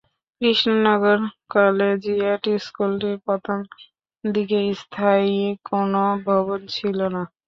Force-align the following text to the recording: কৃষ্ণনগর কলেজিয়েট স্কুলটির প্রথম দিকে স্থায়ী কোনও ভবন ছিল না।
কৃষ্ণনগর 0.41 1.19
কলেজিয়েট 1.53 2.43
স্কুলটির 2.59 3.17
প্রথম 3.25 3.57
দিকে 4.23 4.59
স্থায়ী 4.81 5.35
কোনও 5.69 6.05
ভবন 6.25 6.59
ছিল 6.75 6.97
না। 7.15 7.21